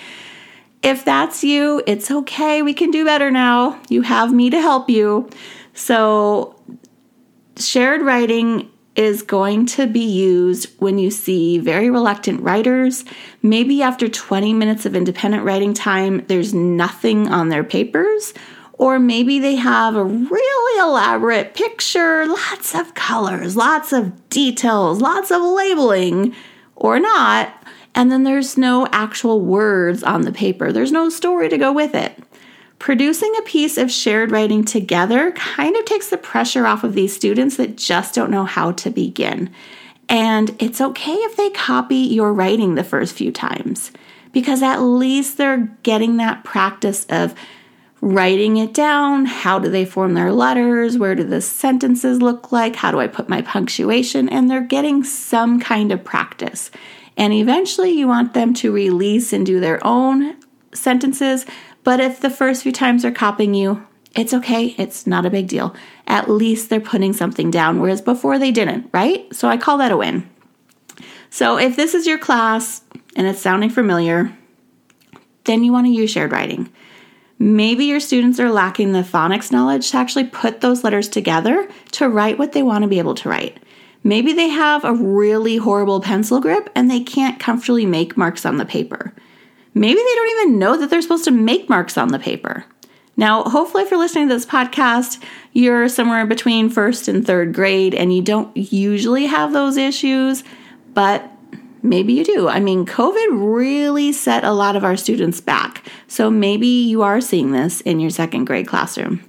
If 0.83 1.03
that's 1.03 1.43
you, 1.43 1.81
it's 1.87 2.11
okay. 2.11 2.61
We 2.61 2.73
can 2.73 2.91
do 2.91 3.03
better 3.03 3.31
now. 3.31 3.81
You 3.89 4.03
have 4.03 4.33
me 4.33 4.49
to 4.49 4.61
help 4.61 4.89
you. 4.89 5.29
So, 5.73 6.55
shared 7.57 8.01
writing 8.01 8.69
is 8.95 9.21
going 9.21 9.67
to 9.67 9.85
be 9.85 10.03
used 10.03 10.69
when 10.79 10.97
you 10.97 11.11
see 11.11 11.59
very 11.59 11.89
reluctant 11.89 12.41
writers. 12.41 13.05
Maybe 13.43 13.83
after 13.83 14.09
20 14.09 14.53
minutes 14.53 14.85
of 14.85 14.95
independent 14.95 15.43
writing 15.43 15.75
time, 15.75 16.25
there's 16.27 16.53
nothing 16.53 17.27
on 17.27 17.49
their 17.49 17.63
papers. 17.63 18.33
Or 18.73 18.99
maybe 18.99 19.39
they 19.39 19.55
have 19.55 19.95
a 19.95 20.03
really 20.03 20.81
elaborate 20.81 21.53
picture, 21.53 22.25
lots 22.27 22.75
of 22.75 22.93
colors, 22.95 23.55
lots 23.55 23.93
of 23.93 24.29
details, 24.29 25.01
lots 25.01 25.31
of 25.31 25.41
labeling, 25.41 26.35
or 26.75 26.99
not 26.99 27.51
and 27.97 28.11
then 28.11 28.23
there's 28.23 28.59
no 28.59 28.87
actual 28.91 29.41
words 29.41 30.03
on 30.03 30.21
the 30.21 30.31
paper. 30.31 30.71
There's 30.71 30.91
no 30.91 31.09
story 31.09 31.49
to 31.49 31.57
go 31.57 31.73
with 31.73 31.95
it. 31.95 32.15
Producing 32.77 33.33
a 33.39 33.41
piece 33.41 33.75
of 33.75 33.89
shared 33.89 34.29
writing 34.29 34.63
together 34.63 35.31
kind 35.31 35.75
of 35.75 35.83
takes 35.83 36.11
the 36.11 36.17
pressure 36.17 36.67
off 36.67 36.83
of 36.83 36.93
these 36.93 37.15
students 37.15 37.57
that 37.57 37.75
just 37.75 38.13
don't 38.13 38.29
know 38.29 38.45
how 38.45 38.71
to 38.73 38.91
begin. 38.91 39.49
And 40.07 40.55
it's 40.59 40.79
okay 40.79 41.15
if 41.15 41.35
they 41.37 41.49
copy 41.49 41.95
your 41.95 42.31
writing 42.31 42.75
the 42.75 42.83
first 42.83 43.15
few 43.15 43.31
times 43.31 43.91
because 44.31 44.61
at 44.61 44.77
least 44.79 45.37
they're 45.37 45.75
getting 45.81 46.17
that 46.17 46.43
practice 46.43 47.07
of 47.09 47.33
writing 47.99 48.57
it 48.57 48.75
down. 48.75 49.25
How 49.25 49.57
do 49.57 49.69
they 49.71 49.85
form 49.85 50.13
their 50.13 50.31
letters? 50.31 50.99
Where 50.99 51.15
do 51.15 51.23
the 51.23 51.41
sentences 51.41 52.21
look 52.21 52.51
like? 52.51 52.75
How 52.75 52.91
do 52.91 52.99
I 52.99 53.07
put 53.07 53.27
my 53.27 53.41
punctuation? 53.41 54.29
And 54.29 54.51
they're 54.51 54.61
getting 54.61 55.03
some 55.03 55.59
kind 55.59 55.91
of 55.91 56.03
practice. 56.03 56.69
And 57.17 57.33
eventually 57.33 57.91
you 57.91 58.07
want 58.07 58.33
them 58.33 58.53
to 58.55 58.71
release 58.71 59.33
and 59.33 59.45
do 59.45 59.59
their 59.59 59.85
own 59.85 60.37
sentences. 60.73 61.45
But 61.83 61.99
if 61.99 62.21
the 62.21 62.29
first 62.29 62.63
few 62.63 62.71
times 62.71 63.01
they're 63.01 63.11
copying 63.11 63.55
you, 63.55 63.85
it's 64.15 64.33
okay. 64.33 64.75
It's 64.77 65.05
not 65.05 65.25
a 65.25 65.29
big 65.29 65.47
deal. 65.47 65.75
At 66.07 66.29
least 66.29 66.69
they're 66.69 66.79
putting 66.79 67.13
something 67.13 67.51
down, 67.51 67.79
whereas 67.79 68.01
before 68.01 68.39
they 68.39 68.51
didn't, 68.51 68.89
right? 68.93 69.33
So 69.33 69.47
I 69.47 69.57
call 69.57 69.77
that 69.79 69.91
a 69.91 69.97
win. 69.97 70.29
So 71.29 71.57
if 71.57 71.75
this 71.75 71.93
is 71.93 72.07
your 72.07 72.17
class 72.17 72.81
and 73.15 73.27
it's 73.27 73.41
sounding 73.41 73.69
familiar, 73.69 74.35
then 75.43 75.63
you 75.63 75.71
want 75.71 75.87
to 75.87 75.93
use 75.93 76.11
shared 76.11 76.31
writing. 76.31 76.71
Maybe 77.39 77.85
your 77.85 77.99
students 77.99 78.39
are 78.39 78.49
lacking 78.49 78.93
the 78.93 79.03
phonics 79.03 79.51
knowledge 79.51 79.91
to 79.91 79.97
actually 79.97 80.25
put 80.25 80.61
those 80.61 80.83
letters 80.83 81.07
together 81.07 81.67
to 81.91 82.09
write 82.09 82.39
what 82.39 82.53
they 82.53 82.63
want 82.63 82.83
to 82.83 82.87
be 82.87 82.99
able 82.99 83.15
to 83.15 83.29
write. 83.29 83.59
Maybe 84.03 84.33
they 84.33 84.49
have 84.49 84.83
a 84.85 84.93
really 84.93 85.57
horrible 85.57 86.01
pencil 86.01 86.39
grip 86.39 86.69
and 86.75 86.89
they 86.89 87.01
can't 87.01 87.39
comfortably 87.39 87.85
make 87.85 88.17
marks 88.17 88.45
on 88.45 88.57
the 88.57 88.65
paper. 88.65 89.13
Maybe 89.73 89.95
they 89.95 90.15
don't 90.15 90.39
even 90.39 90.59
know 90.59 90.77
that 90.77 90.89
they're 90.89 91.01
supposed 91.01 91.25
to 91.25 91.31
make 91.31 91.69
marks 91.69 91.97
on 91.97 92.09
the 92.09 92.19
paper. 92.19 92.65
Now, 93.15 93.43
hopefully, 93.43 93.83
if 93.83 93.89
you're 93.89 93.99
listening 93.99 94.27
to 94.29 94.35
this 94.35 94.45
podcast, 94.45 95.21
you're 95.51 95.89
somewhere 95.89 96.25
between 96.25 96.69
first 96.69 97.07
and 97.07 97.25
third 97.25 97.53
grade 97.53 97.95
and 97.95 98.15
you 98.15 98.21
don't 98.21 98.55
usually 98.55 99.25
have 99.25 99.53
those 99.53 99.75
issues, 99.75 100.43
but 100.93 101.31
maybe 101.81 102.13
you 102.13 102.23
do. 102.23 102.47
I 102.47 102.59
mean, 102.59 102.85
COVID 102.85 103.55
really 103.55 104.11
set 104.11 104.43
a 104.43 104.51
lot 104.51 104.75
of 104.75 104.83
our 104.83 104.95
students 104.95 105.41
back. 105.41 105.83
So 106.07 106.29
maybe 106.29 106.67
you 106.67 107.01
are 107.01 107.19
seeing 107.19 107.51
this 107.51 107.81
in 107.81 107.99
your 107.99 108.11
second 108.11 108.45
grade 108.45 108.67
classroom. 108.67 109.26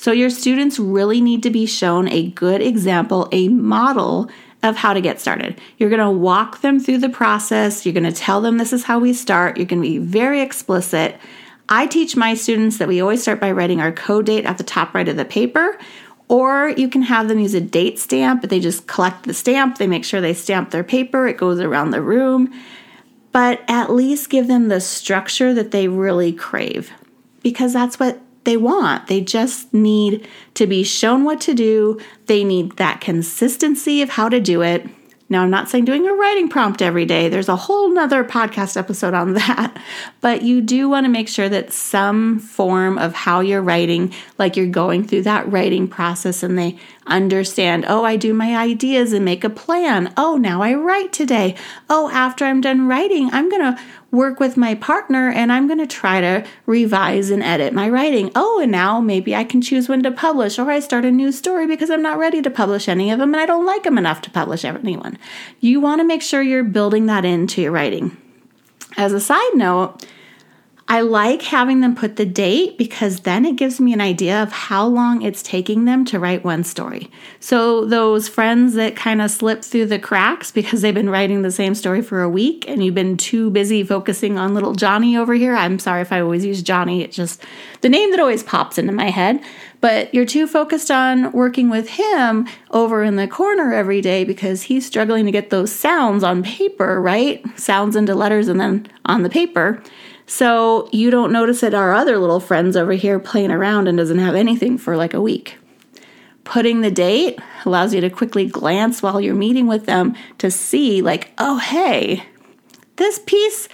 So 0.00 0.12
your 0.12 0.30
students 0.30 0.78
really 0.78 1.20
need 1.20 1.42
to 1.42 1.50
be 1.50 1.66
shown 1.66 2.08
a 2.08 2.30
good 2.30 2.62
example, 2.62 3.28
a 3.32 3.48
model 3.48 4.30
of 4.62 4.76
how 4.76 4.94
to 4.94 5.00
get 5.02 5.20
started. 5.20 5.60
You're 5.76 5.90
going 5.90 6.00
to 6.00 6.10
walk 6.10 6.62
them 6.62 6.80
through 6.80 7.00
the 7.00 7.10
process. 7.10 7.84
You're 7.84 7.92
going 7.92 8.10
to 8.10 8.18
tell 8.18 8.40
them 8.40 8.56
this 8.56 8.72
is 8.72 8.84
how 8.84 8.98
we 8.98 9.12
start. 9.12 9.58
You're 9.58 9.66
going 9.66 9.82
to 9.82 9.86
be 9.86 9.98
very 9.98 10.40
explicit. 10.40 11.18
I 11.68 11.86
teach 11.86 12.16
my 12.16 12.32
students 12.32 12.78
that 12.78 12.88
we 12.88 13.02
always 13.02 13.20
start 13.20 13.42
by 13.42 13.52
writing 13.52 13.82
our 13.82 13.92
code 13.92 14.24
date 14.24 14.46
at 14.46 14.56
the 14.56 14.64
top 14.64 14.94
right 14.94 15.06
of 15.06 15.18
the 15.18 15.26
paper. 15.26 15.78
Or 16.28 16.70
you 16.70 16.88
can 16.88 17.02
have 17.02 17.28
them 17.28 17.38
use 17.38 17.52
a 17.52 17.60
date 17.60 17.98
stamp, 17.98 18.40
but 18.40 18.48
they 18.48 18.58
just 18.58 18.86
collect 18.86 19.24
the 19.24 19.34
stamp, 19.34 19.76
they 19.76 19.86
make 19.86 20.06
sure 20.06 20.22
they 20.22 20.32
stamp 20.32 20.70
their 20.70 20.82
paper, 20.82 21.28
it 21.28 21.36
goes 21.36 21.60
around 21.60 21.90
the 21.90 22.00
room. 22.00 22.50
But 23.32 23.62
at 23.68 23.92
least 23.92 24.30
give 24.30 24.48
them 24.48 24.68
the 24.68 24.80
structure 24.80 25.52
that 25.52 25.72
they 25.72 25.88
really 25.88 26.32
crave 26.32 26.90
because 27.42 27.74
that's 27.74 28.00
what 28.00 28.22
they 28.50 28.56
want. 28.56 29.06
They 29.06 29.20
just 29.20 29.72
need 29.72 30.26
to 30.54 30.66
be 30.66 30.82
shown 30.82 31.22
what 31.22 31.40
to 31.42 31.54
do. 31.54 32.00
They 32.26 32.42
need 32.42 32.78
that 32.78 33.00
consistency 33.00 34.02
of 34.02 34.10
how 34.10 34.28
to 34.28 34.40
do 34.40 34.60
it. 34.60 34.84
Now, 35.28 35.44
I'm 35.44 35.50
not 35.50 35.70
saying 35.70 35.84
doing 35.84 36.08
a 36.08 36.12
writing 36.12 36.48
prompt 36.48 36.82
every 36.82 37.06
day. 37.06 37.28
There's 37.28 37.48
a 37.48 37.54
whole 37.54 37.88
nother 37.88 38.24
podcast 38.24 38.76
episode 38.76 39.14
on 39.14 39.34
that. 39.34 39.80
But 40.20 40.42
you 40.42 40.60
do 40.60 40.88
want 40.88 41.04
to 41.04 41.08
make 41.08 41.28
sure 41.28 41.48
that 41.48 41.72
some 41.72 42.40
form 42.40 42.98
of 42.98 43.14
how 43.14 43.38
you're 43.38 43.62
writing, 43.62 44.12
like 44.36 44.56
you're 44.56 44.66
going 44.66 45.06
through 45.06 45.22
that 45.22 45.48
writing 45.48 45.86
process 45.86 46.42
and 46.42 46.58
they 46.58 46.76
understand, 47.06 47.84
oh, 47.86 48.04
I 48.04 48.16
do 48.16 48.34
my 48.34 48.56
ideas 48.56 49.12
and 49.12 49.24
make 49.24 49.44
a 49.44 49.50
plan. 49.50 50.12
Oh, 50.16 50.36
now 50.36 50.60
I 50.60 50.74
write 50.74 51.12
today. 51.12 51.54
Oh, 51.88 52.10
after 52.10 52.44
I'm 52.44 52.60
done 52.60 52.88
writing, 52.88 53.30
I'm 53.32 53.48
going 53.48 53.62
to 53.62 53.80
work 54.10 54.40
with 54.40 54.56
my 54.56 54.74
partner 54.74 55.30
and 55.30 55.52
I'm 55.52 55.66
going 55.66 55.78
to 55.78 55.86
try 55.86 56.20
to 56.20 56.44
revise 56.66 57.30
and 57.30 57.42
edit 57.42 57.72
my 57.72 57.88
writing. 57.88 58.30
Oh, 58.34 58.60
and 58.60 58.72
now 58.72 59.00
maybe 59.00 59.34
I 59.34 59.44
can 59.44 59.62
choose 59.62 59.88
when 59.88 60.02
to 60.02 60.10
publish 60.10 60.58
or 60.58 60.70
I 60.70 60.80
start 60.80 61.04
a 61.04 61.10
new 61.10 61.30
story 61.32 61.66
because 61.66 61.90
I'm 61.90 62.02
not 62.02 62.18
ready 62.18 62.42
to 62.42 62.50
publish 62.50 62.88
any 62.88 63.10
of 63.10 63.18
them 63.18 63.34
and 63.34 63.40
I 63.40 63.46
don't 63.46 63.66
like 63.66 63.84
them 63.84 63.98
enough 63.98 64.20
to 64.22 64.30
publish 64.30 64.64
anyone. 64.64 65.18
You 65.60 65.80
want 65.80 66.00
to 66.00 66.06
make 66.06 66.22
sure 66.22 66.42
you're 66.42 66.64
building 66.64 67.06
that 67.06 67.24
into 67.24 67.62
your 67.62 67.72
writing. 67.72 68.16
As 68.96 69.12
a 69.12 69.20
side 69.20 69.54
note, 69.54 70.04
I 70.90 71.02
like 71.02 71.42
having 71.42 71.82
them 71.82 71.94
put 71.94 72.16
the 72.16 72.26
date 72.26 72.76
because 72.76 73.20
then 73.20 73.44
it 73.44 73.54
gives 73.54 73.78
me 73.78 73.92
an 73.92 74.00
idea 74.00 74.42
of 74.42 74.50
how 74.50 74.88
long 74.88 75.22
it's 75.22 75.40
taking 75.40 75.84
them 75.84 76.04
to 76.06 76.18
write 76.18 76.42
one 76.42 76.64
story. 76.64 77.08
So, 77.38 77.84
those 77.84 78.26
friends 78.26 78.74
that 78.74 78.96
kind 78.96 79.22
of 79.22 79.30
slip 79.30 79.62
through 79.62 79.86
the 79.86 80.00
cracks 80.00 80.50
because 80.50 80.82
they've 80.82 80.92
been 80.92 81.08
writing 81.08 81.42
the 81.42 81.52
same 81.52 81.76
story 81.76 82.02
for 82.02 82.22
a 82.22 82.28
week 82.28 82.64
and 82.66 82.84
you've 82.84 82.96
been 82.96 83.16
too 83.16 83.50
busy 83.50 83.84
focusing 83.84 84.36
on 84.36 84.52
little 84.52 84.74
Johnny 84.74 85.16
over 85.16 85.34
here. 85.34 85.54
I'm 85.54 85.78
sorry 85.78 86.02
if 86.02 86.10
I 86.10 86.22
always 86.22 86.44
use 86.44 86.60
Johnny, 86.60 87.04
it's 87.04 87.14
just 87.14 87.40
the 87.82 87.88
name 87.88 88.10
that 88.10 88.18
always 88.18 88.42
pops 88.42 88.76
into 88.76 88.92
my 88.92 89.10
head. 89.10 89.40
But 89.80 90.12
you're 90.12 90.26
too 90.26 90.48
focused 90.48 90.90
on 90.90 91.30
working 91.30 91.70
with 91.70 91.90
him 91.90 92.48
over 92.72 93.04
in 93.04 93.14
the 93.14 93.28
corner 93.28 93.72
every 93.72 94.00
day 94.00 94.24
because 94.24 94.62
he's 94.62 94.84
struggling 94.84 95.24
to 95.26 95.32
get 95.32 95.50
those 95.50 95.72
sounds 95.72 96.24
on 96.24 96.42
paper, 96.42 97.00
right? 97.00 97.42
Sounds 97.56 97.94
into 97.94 98.16
letters 98.16 98.48
and 98.48 98.60
then 98.60 98.88
on 99.06 99.22
the 99.22 99.30
paper 99.30 99.80
so 100.30 100.88
you 100.92 101.10
don't 101.10 101.32
notice 101.32 101.60
that 101.60 101.74
our 101.74 101.92
other 101.92 102.16
little 102.16 102.38
friends 102.38 102.76
over 102.76 102.92
here 102.92 103.18
playing 103.18 103.50
around 103.50 103.88
and 103.88 103.98
doesn't 103.98 104.20
have 104.20 104.36
anything 104.36 104.78
for 104.78 104.96
like 104.96 105.12
a 105.12 105.20
week. 105.20 105.58
Putting 106.44 106.82
the 106.82 106.90
date 106.90 107.40
allows 107.64 107.92
you 107.92 108.00
to 108.00 108.10
quickly 108.10 108.46
glance 108.46 109.02
while 109.02 109.20
you're 109.20 109.34
meeting 109.34 109.66
with 109.66 109.86
them 109.86 110.14
to 110.38 110.48
see, 110.48 111.02
like, 111.02 111.32
oh, 111.38 111.58
hey, 111.58 112.22
this 112.94 113.18
piece 113.18 113.68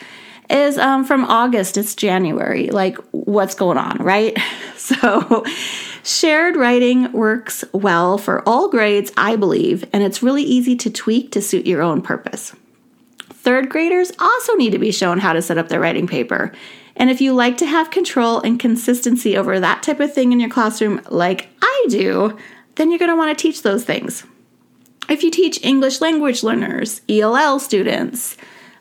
is 0.48 0.78
um, 0.78 1.04
from 1.04 1.26
August, 1.26 1.76
it's 1.76 1.94
January. 1.94 2.70
Like, 2.70 2.96
what's 3.10 3.54
going 3.54 3.76
on, 3.76 3.98
right? 3.98 4.36
So, 4.76 5.44
shared 6.04 6.54
writing 6.54 7.10
works 7.10 7.64
well 7.72 8.18
for 8.18 8.48
all 8.48 8.68
grades, 8.68 9.10
I 9.16 9.34
believe, 9.34 9.84
and 9.92 10.04
it's 10.04 10.22
really 10.22 10.44
easy 10.44 10.76
to 10.76 10.90
tweak 10.90 11.32
to 11.32 11.42
suit 11.42 11.66
your 11.66 11.82
own 11.82 12.02
purpose. 12.02 12.54
Third 13.46 13.68
graders 13.68 14.10
also 14.18 14.56
need 14.56 14.70
to 14.70 14.78
be 14.80 14.90
shown 14.90 15.20
how 15.20 15.32
to 15.32 15.40
set 15.40 15.56
up 15.56 15.68
their 15.68 15.78
writing 15.78 16.08
paper. 16.08 16.50
And 16.96 17.10
if 17.10 17.20
you 17.20 17.32
like 17.32 17.56
to 17.58 17.66
have 17.66 17.92
control 17.92 18.40
and 18.40 18.58
consistency 18.58 19.36
over 19.36 19.60
that 19.60 19.84
type 19.84 20.00
of 20.00 20.12
thing 20.12 20.32
in 20.32 20.40
your 20.40 20.50
classroom, 20.50 21.00
like 21.10 21.48
I 21.62 21.86
do, 21.88 22.36
then 22.74 22.90
you're 22.90 22.98
going 22.98 23.12
to 23.12 23.16
want 23.16 23.38
to 23.38 23.40
teach 23.40 23.62
those 23.62 23.84
things. 23.84 24.24
If 25.08 25.22
you 25.22 25.30
teach 25.30 25.62
English 25.62 26.00
language 26.00 26.42
learners, 26.42 27.02
ELL 27.08 27.60
students, 27.60 28.36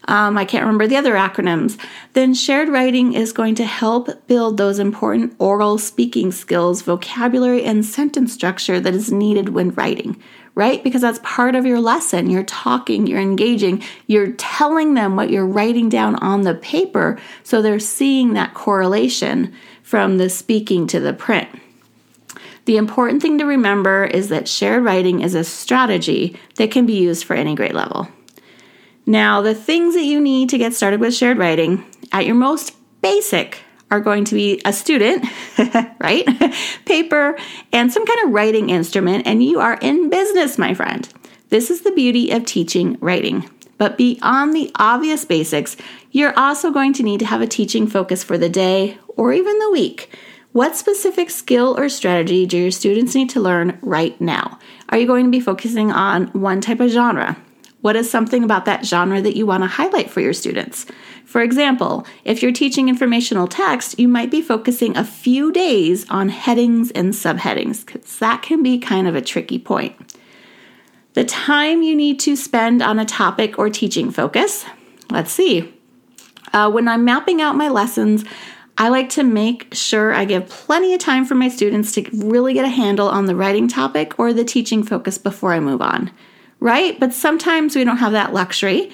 um, 0.08 0.38
I 0.38 0.46
can't 0.46 0.64
remember 0.64 0.88
the 0.88 0.98
other 0.98 1.16
acronyms, 1.16 1.80
then 2.14 2.34
shared 2.34 2.70
writing 2.70 3.14
is 3.14 3.34
going 3.34 3.56
to 3.56 3.66
help 3.66 4.28
build 4.28 4.58
those 4.58 4.80
important 4.80 5.36
oral 5.40 5.78
speaking 5.78 6.32
skills, 6.32 6.82
vocabulary, 6.82 7.64
and 7.64 7.84
sentence 7.86 8.34
structure 8.34 8.80
that 8.80 8.94
is 8.94 9.12
needed 9.12 9.50
when 9.50 9.72
writing 9.72 10.22
right? 10.56 10.84
Because 10.84 11.02
that's 11.02 11.20
part 11.22 11.54
of 11.54 11.66
your 11.66 11.82
lesson. 11.82 12.30
You're 12.30 12.44
talking, 12.44 13.08
you're 13.08 13.20
engaging, 13.20 13.84
you're 14.08 14.32
telling 14.32 14.94
them 14.94 15.16
what 15.16 15.30
you're 15.30 15.46
writing 15.46 15.90
down 15.90 16.16
on 16.16 16.44
the 16.44 16.56
paper. 16.56 17.20
So 17.44 17.62
they're 17.62 17.80
seeing 17.80 18.34
that 18.34 18.54
correlation 18.54 19.54
from 19.84 20.18
the 20.18 20.30
speaking 20.30 20.88
to 20.88 21.00
the 21.00 21.14
print. 21.14 21.50
The 22.64 22.78
important 22.78 23.22
thing 23.22 23.38
to 23.38 23.46
remember 23.46 24.06
is 24.06 24.30
that 24.30 24.48
shared 24.48 24.84
writing 24.84 25.22
is 25.22 25.36
a 25.36 25.44
strategy 25.44 26.40
that 26.56 26.72
can 26.72 26.86
be 26.86 26.96
used 26.96 27.26
for 27.26 27.36
any 27.36 27.54
grade 27.54 27.74
level. 27.74 28.08
Now, 29.06 29.42
the 29.42 29.54
things 29.54 29.94
that 29.94 30.04
you 30.04 30.20
need 30.20 30.50
to 30.50 30.58
get 30.58 30.74
started 30.74 31.00
with 31.00 31.14
shared 31.14 31.38
writing 31.38 31.86
at 32.12 32.26
your 32.26 32.36
most 32.36 32.76
basic 33.02 33.60
are 33.92 34.00
going 34.00 34.26
to 34.26 34.36
be 34.36 34.62
a 34.66 34.74
student, 34.74 35.26
right? 36.00 36.26
Paper 36.86 37.38
and 37.72 37.94
some 37.94 38.06
kind 38.06 38.20
of 38.26 38.32
writing 38.32 38.70
instrument, 38.70 39.28
and 39.28 39.44
you 39.44 39.60
are 39.60 39.78
in 39.82 40.10
business, 40.10 40.58
my 40.58 40.74
friend. 40.74 41.08
This 41.50 41.70
is 41.70 41.82
the 41.82 41.92
beauty 41.92 42.32
of 42.32 42.46
teaching 42.46 42.98
writing. 43.00 43.50
But 43.78 43.98
beyond 43.98 44.54
the 44.54 44.72
obvious 44.76 45.26
basics, 45.26 45.78
you're 46.12 46.38
also 46.38 46.72
going 46.72 46.94
to 46.94 47.04
need 47.04 47.20
to 47.20 47.26
have 47.26 47.42
a 47.42 47.48
teaching 47.48 47.88
focus 47.88 48.24
for 48.24 48.38
the 48.38 48.50
day 48.50 48.98
or 49.10 49.34
even 49.34 49.60
the 49.60 49.72
week. 49.72 50.18
What 50.54 50.78
specific 50.78 51.30
skill 51.30 51.78
or 51.78 51.90
strategy 51.90 52.46
do 52.46 52.58
your 52.58 52.72
students 52.72 53.14
need 53.14 53.30
to 53.32 53.42
learn 53.42 53.78
right 53.82 54.20
now? 54.22 54.58
Are 54.90 54.98
you 54.98 55.06
going 55.06 55.26
to 55.26 55.32
be 55.32 55.42
focusing 55.42 55.92
on 55.92 56.28
one 56.28 56.62
type 56.62 56.80
of 56.80 56.90
genre? 56.90 57.38
What 57.86 57.96
is 57.96 58.10
something 58.10 58.44
about 58.44 58.65
that 58.65 58.84
genre 58.84 59.22
that 59.22 59.36
you 59.36 59.46
want 59.46 59.62
to 59.62 59.68
highlight 59.68 60.10
for 60.10 60.20
your 60.20 60.34
students? 60.34 60.88
For 61.24 61.44
example, 61.44 62.08
if 62.24 62.42
you're 62.42 62.51
teaching 62.51 62.89
informational 62.89 63.48
text, 63.48 64.00
you 64.00 64.08
might 64.08 64.32
be 64.32 64.42
focusing 64.42 64.98
a 64.98 65.04
few 65.04 65.51
days 65.51 66.10
on 66.10 66.30
headings 66.30 66.89
and 66.89 67.13
subheadings, 67.13 67.86
because 67.86 68.18
that 68.18 68.42
can 68.42 68.63
be 68.63 68.80
kind 68.80 69.08
of 69.08 69.13
a 69.13 69.22
tricky 69.22 69.60
point. 69.60 70.15
The 71.13 71.25
time 71.25 71.84
you 71.84 71.96
need 71.96 72.20
to 72.22 72.36
spend 72.36 72.82
on 72.82 72.98
a 72.98 73.06
topic 73.06 73.60
or 73.60 73.70
teaching 73.70 74.10
focus, 74.10 74.65
let's 75.12 75.32
see. 75.32 75.72
Uh, 76.54 76.72
when 76.72 76.88
I'm 76.88 77.06
mapping 77.06 77.39
out 77.39 77.56
my 77.56 77.70
lessons, 77.70 78.25
I 78.80 78.89
like 78.89 79.10
to 79.10 79.22
make 79.22 79.68
sure 79.75 80.12
I 80.12 80.25
give 80.25 80.50
plenty 80.50 80.96
of 80.96 81.00
time 81.01 81.24
for 81.24 81.36
my 81.36 81.50
students 81.50 81.92
to 81.92 82.10
really 82.12 82.56
get 82.56 82.65
a 82.65 82.70
handle 82.70 83.10
on 83.10 83.27
the 83.27 83.36
writing 83.36 83.68
topic 83.68 84.18
or 84.18 84.34
the 84.34 84.44
teaching 84.44 84.82
focus 84.82 85.20
before 85.20 85.54
I 85.54 85.60
move 85.60 85.84
on 85.84 86.10
right? 86.66 87.00
But 87.00 87.14
sometimes 87.14 87.76
we 87.76 87.84
don't 87.84 87.98
have 87.98 88.14
that 88.14 88.34
luxury. 88.34 88.92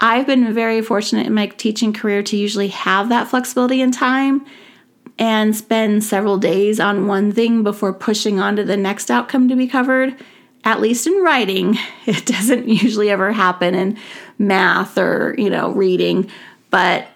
I've 0.00 0.26
been 0.26 0.52
very 0.52 0.82
fortunate 0.82 1.28
in 1.28 1.34
my 1.34 1.46
teaching 1.46 1.92
career 1.92 2.20
to 2.24 2.36
usually 2.36 2.66
have 2.68 3.10
that 3.10 3.28
flexibility 3.28 3.80
in 3.80 3.92
time 3.92 4.44
and 5.20 5.54
spend 5.54 6.02
several 6.02 6.36
days 6.36 6.80
on 6.80 7.06
one 7.06 7.30
thing 7.30 7.62
before 7.62 7.92
pushing 7.92 8.40
on 8.40 8.56
to 8.56 8.64
the 8.64 8.76
next 8.76 9.08
outcome 9.08 9.48
to 9.48 9.54
be 9.54 9.68
covered. 9.68 10.16
At 10.64 10.80
least 10.80 11.06
in 11.06 11.22
writing, 11.22 11.78
it 12.06 12.26
doesn't 12.26 12.66
usually 12.68 13.08
ever 13.08 13.30
happen 13.30 13.76
in 13.76 13.98
math 14.36 14.98
or, 14.98 15.36
you 15.38 15.48
know, 15.48 15.70
reading, 15.70 16.28
but 16.70 17.06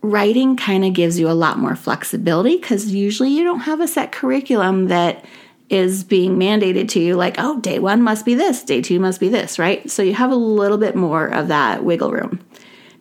writing 0.00 0.56
kind 0.56 0.86
of 0.86 0.94
gives 0.94 1.20
you 1.20 1.28
a 1.28 1.32
lot 1.32 1.58
more 1.58 1.76
flexibility 1.76 2.56
because 2.56 2.94
usually 2.94 3.28
you 3.28 3.44
don't 3.44 3.60
have 3.60 3.82
a 3.82 3.88
set 3.88 4.10
curriculum 4.10 4.86
that 4.86 5.26
is 5.70 6.02
being 6.02 6.36
mandated 6.36 6.88
to 6.88 7.00
you 7.00 7.14
like, 7.14 7.36
oh, 7.38 7.60
day 7.60 7.78
one 7.78 8.02
must 8.02 8.26
be 8.26 8.34
this, 8.34 8.62
day 8.64 8.82
two 8.82 8.98
must 8.98 9.20
be 9.20 9.28
this, 9.28 9.58
right? 9.58 9.88
So 9.88 10.02
you 10.02 10.14
have 10.14 10.32
a 10.32 10.36
little 10.36 10.78
bit 10.78 10.96
more 10.96 11.26
of 11.28 11.48
that 11.48 11.84
wiggle 11.84 12.10
room. 12.10 12.40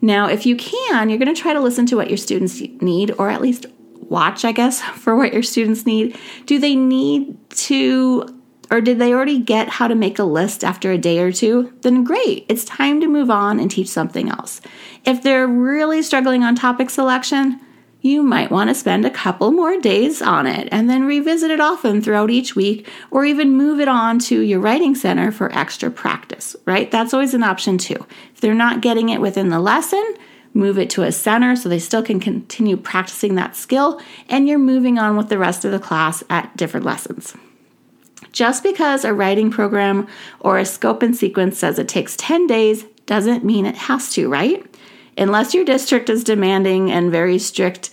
Now, 0.02 0.30
if 0.30 0.46
you 0.46 0.56
can, 0.56 1.10
you're 1.10 1.18
going 1.18 1.34
to 1.34 1.42
try 1.42 1.54
to 1.54 1.60
listen 1.60 1.86
to 1.88 1.98
what 1.98 2.10
your 2.10 2.18
students 2.18 2.62
need, 2.80 3.12
or 3.18 3.30
at 3.30 3.42
least 3.42 3.66
watch, 3.96 4.46
I 4.46 4.52
guess, 4.52 4.82
for 4.96 5.16
what 5.16 5.34
your 5.34 5.44
students 5.44 5.86
need. 5.86 6.18
Do 6.46 6.60
they 6.60 6.76
need 6.76 7.38
to, 7.50 8.40
or 8.72 8.82
did 8.82 9.00
they 9.00 9.14
already 9.14 9.40
get 9.40 9.68
how 9.68 9.88
to 9.88 9.96
make 9.96 10.20
a 10.20 10.24
list 10.24 10.64
after 10.64 10.92
a 10.92 10.98
day 10.98 11.20
or 11.20 11.32
two? 11.32 11.74
Then 11.82 12.04
great, 12.04 12.46
it's 12.48 12.64
time 12.66 13.02
to 13.02 13.08
move 13.08 13.32
on 13.32 13.60
and 13.60 13.70
teach 13.70 13.90
something 13.90 14.30
else. 14.30 14.62
If 15.06 15.24
they're 15.24 15.48
really 15.48 16.04
struggling 16.04 16.44
on 16.44 16.56
topic 16.56 16.92
selection, 16.92 17.60
you 18.02 18.24
might 18.24 18.50
want 18.50 18.70
to 18.70 18.76
spend 18.76 19.06
a 19.06 19.10
couple 19.10 19.52
more 19.52 19.80
days 19.80 20.22
on 20.22 20.48
it 20.48 20.70
and 20.72 20.90
then 20.90 21.04
revisit 21.04 21.52
it 21.52 21.60
often 21.60 22.02
throughout 22.02 22.30
each 22.30 22.56
week 22.56 22.88
or 23.12 23.26
even 23.26 23.52
move 23.52 23.80
it 23.80 23.90
on 23.90 24.20
to 24.20 24.40
your 24.40 24.60
writing 24.60 24.96
center 24.96 25.32
for 25.32 25.52
extra 25.52 25.92
practice, 25.92 26.56
right? 26.66 26.90
That's 26.92 27.14
always 27.14 27.34
an 27.34 27.44
option 27.44 27.78
too. 27.78 28.06
If 28.34 28.40
they're 28.40 28.54
not 28.54 28.82
getting 28.82 29.10
it 29.10 29.20
within 29.20 29.50
the 29.50 29.60
lesson, 29.60 30.16
move 30.54 30.80
it 30.80 30.90
to 30.92 31.04
a 31.04 31.12
center 31.12 31.56
so 31.56 31.68
they 31.68 31.80
still 31.80 32.02
can 32.02 32.20
continue 32.20 32.78
practicing 32.78 33.36
that 33.36 33.56
skill 33.56 34.02
and 34.30 34.48
you're 34.48 34.60
moving 34.60 34.98
on 34.98 35.18
with 35.18 35.30
the 35.30 35.38
rest 35.38 35.66
of 35.66 35.72
the 35.72 35.80
class 35.80 36.24
at 36.30 36.56
different 36.56 36.86
lessons. 36.86 37.36
Just 38.32 38.64
because 38.64 39.04
a 39.04 39.14
writing 39.14 39.52
program 39.52 40.08
or 40.40 40.58
a 40.58 40.66
scope 40.66 41.04
and 41.04 41.16
sequence 41.16 41.58
says 41.58 41.80
it 41.80 41.88
takes 41.88 42.16
10 42.16 42.48
days 42.48 42.86
doesn't 43.06 43.44
mean 43.44 43.66
it 43.66 43.76
has 43.76 44.14
to, 44.14 44.30
right? 44.30 44.69
Unless 45.20 45.54
your 45.54 45.66
district 45.66 46.10
is 46.10 46.24
demanding 46.24 46.92
and 46.92 47.12
very 47.12 47.38
strict 47.38 47.92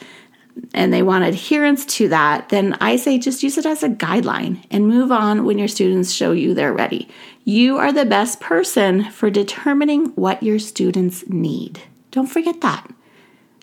and 0.73 0.93
they 0.93 1.03
want 1.03 1.25
adherence 1.25 1.85
to 1.85 2.09
that, 2.09 2.49
then 2.49 2.77
I 2.81 2.97
say 2.97 3.19
just 3.19 3.43
use 3.43 3.59
it 3.59 3.67
as 3.67 3.83
a 3.83 3.89
guideline 3.89 4.65
and 4.71 4.89
move 4.89 5.13
on 5.13 5.45
when 5.45 5.59
your 5.59 5.69
students 5.69 6.13
show 6.13 6.33
you 6.33 6.55
they're 6.55 6.73
ready. 6.73 7.09
You 7.45 7.77
are 7.77 7.93
the 7.93 8.07
best 8.07 8.41
person 8.41 9.11
for 9.11 9.31
determining 9.31 10.07
what 10.13 10.43
your 10.43 10.59
students 10.59 11.29
need. 11.29 11.83
Don't 12.11 12.27
forget 12.27 12.63
that. 12.63 12.91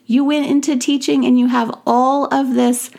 You 0.06 0.24
went 0.24 0.48
into 0.48 0.78
teaching 0.78 1.26
and 1.26 1.40
you 1.40 1.48
have 1.48 1.76
all 1.88 2.26
of 2.34 2.54
this 2.54 2.92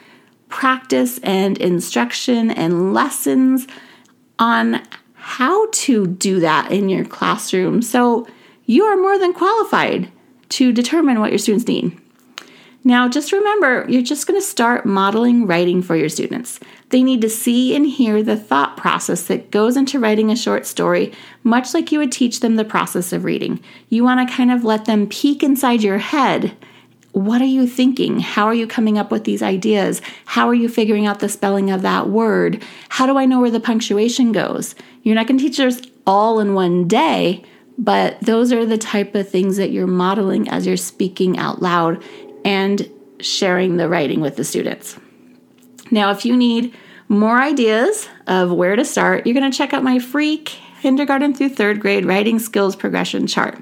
practice 0.48 1.18
and 1.18 1.56
instruction 1.58 2.50
and 2.50 2.92
lessons 2.92 3.66
on 4.38 4.82
how 5.14 5.68
to 5.70 6.06
do 6.06 6.40
that 6.40 6.72
in 6.72 6.88
your 6.88 7.04
classroom. 7.04 7.82
So 7.82 8.26
you 8.66 8.84
are 8.84 8.96
more 8.96 9.18
than 9.18 9.32
qualified 9.32 10.10
to 10.54 10.72
determine 10.72 11.18
what 11.18 11.30
your 11.30 11.38
students 11.38 11.66
need. 11.66 11.98
Now, 12.84 13.08
just 13.08 13.32
remember, 13.32 13.86
you're 13.88 14.02
just 14.02 14.26
going 14.26 14.38
to 14.38 14.46
start 14.46 14.86
modeling 14.86 15.46
writing 15.46 15.82
for 15.82 15.96
your 15.96 16.08
students. 16.08 16.60
They 16.90 17.02
need 17.02 17.22
to 17.22 17.30
see 17.30 17.74
and 17.74 17.84
hear 17.86 18.22
the 18.22 18.36
thought 18.36 18.76
process 18.76 19.24
that 19.24 19.50
goes 19.50 19.76
into 19.76 19.98
writing 19.98 20.30
a 20.30 20.36
short 20.36 20.64
story, 20.64 21.12
much 21.42 21.74
like 21.74 21.90
you 21.90 21.98
would 21.98 22.12
teach 22.12 22.38
them 22.38 22.54
the 22.54 22.64
process 22.64 23.12
of 23.12 23.24
reading. 23.24 23.58
You 23.88 24.04
want 24.04 24.28
to 24.28 24.32
kind 24.32 24.52
of 24.52 24.64
let 24.64 24.84
them 24.84 25.08
peek 25.08 25.42
inside 25.42 25.82
your 25.82 25.98
head. 25.98 26.54
What 27.10 27.40
are 27.40 27.46
you 27.46 27.66
thinking? 27.66 28.20
How 28.20 28.46
are 28.46 28.54
you 28.54 28.66
coming 28.66 28.96
up 28.96 29.10
with 29.10 29.24
these 29.24 29.42
ideas? 29.42 30.02
How 30.26 30.46
are 30.46 30.54
you 30.54 30.68
figuring 30.68 31.06
out 31.06 31.18
the 31.18 31.28
spelling 31.28 31.70
of 31.70 31.82
that 31.82 32.10
word? 32.10 32.62
How 32.90 33.06
do 33.06 33.18
I 33.18 33.24
know 33.24 33.40
where 33.40 33.50
the 33.50 33.60
punctuation 33.60 34.30
goes? 34.30 34.76
You're 35.02 35.16
not 35.16 35.26
going 35.26 35.38
to 35.38 35.44
teach 35.44 35.58
us 35.58 35.80
all 36.06 36.38
in 36.38 36.54
one 36.54 36.86
day, 36.86 37.44
but 37.78 38.20
those 38.20 38.52
are 38.52 38.64
the 38.64 38.78
type 38.78 39.14
of 39.14 39.28
things 39.28 39.56
that 39.56 39.70
you're 39.70 39.86
modeling 39.86 40.48
as 40.48 40.66
you're 40.66 40.76
speaking 40.76 41.38
out 41.38 41.60
loud 41.60 42.02
and 42.44 42.88
sharing 43.20 43.76
the 43.76 43.88
writing 43.88 44.20
with 44.20 44.36
the 44.36 44.44
students. 44.44 44.98
Now, 45.90 46.10
if 46.10 46.24
you 46.24 46.36
need 46.36 46.74
more 47.08 47.40
ideas 47.40 48.08
of 48.26 48.52
where 48.52 48.76
to 48.76 48.84
start, 48.84 49.26
you're 49.26 49.34
going 49.34 49.50
to 49.50 49.56
check 49.56 49.72
out 49.72 49.82
my 49.82 49.98
free 49.98 50.38
kindergarten 50.38 51.34
through 51.34 51.50
third 51.50 51.80
grade 51.80 52.04
writing 52.04 52.38
skills 52.38 52.76
progression 52.76 53.26
chart. 53.26 53.58